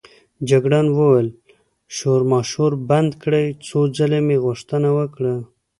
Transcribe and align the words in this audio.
جګړن 0.49 0.87
وویل: 0.91 1.29
شورماشور 1.95 2.71
بند 2.89 3.11
کړئ، 3.23 3.47
څو 3.67 3.79
ځلې 3.97 4.19
مې 4.27 4.37
غوښتنه 4.45 4.89
وکړه. 4.97 5.33